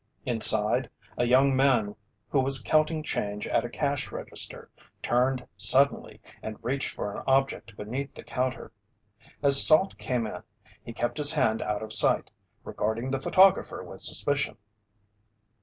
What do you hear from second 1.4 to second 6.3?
man who was counting change at a cash register, turned suddenly